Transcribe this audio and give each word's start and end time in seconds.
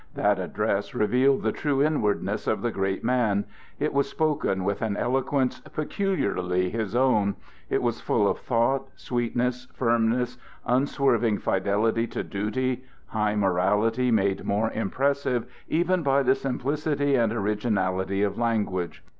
That 0.15 0.39
address 0.39 0.95
revealed 0.95 1.43
the 1.43 1.51
true 1.51 1.83
inwardness 1.83 2.47
of 2.47 2.63
the 2.63 2.71
great 2.71 3.03
man; 3.03 3.45
it 3.79 3.93
was 3.93 4.09
spoken 4.09 4.63
with 4.63 4.81
an 4.81 4.97
eloquence 4.97 5.59
peculiarly 5.59 6.71
his 6.71 6.95
own; 6.95 7.35
it 7.69 7.83
was 7.83 8.01
full 8.01 8.27
of 8.27 8.39
thought, 8.39 8.89
sweetness, 8.95 9.67
firmness, 9.75 10.39
unswerving 10.65 11.37
fidelity 11.37 12.07
to 12.07 12.23
duty, 12.23 12.83
high 13.05 13.35
morality 13.35 14.09
made 14.09 14.43
more 14.43 14.71
impressive 14.71 15.45
even 15.69 16.01
by 16.01 16.23
the 16.23 16.33
simplicity 16.33 17.13
and 17.13 17.31
originality 17.31 18.23
of 18.23 18.39
language. 18.39 19.03